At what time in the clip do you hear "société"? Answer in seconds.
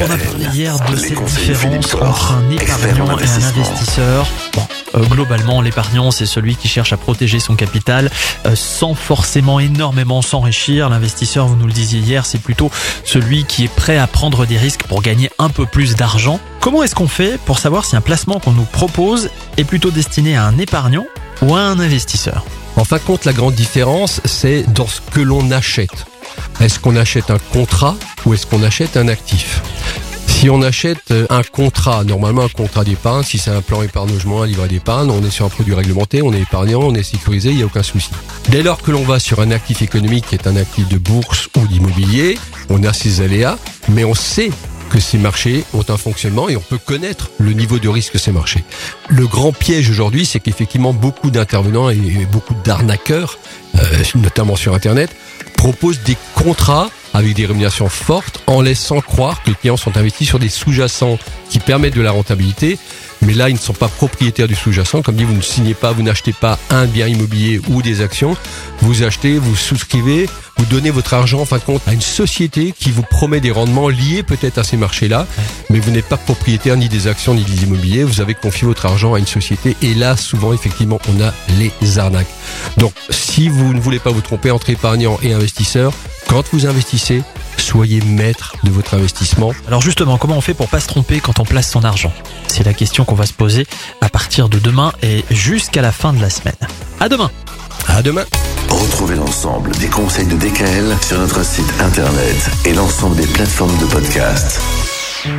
72.02-72.74, 79.26-79.74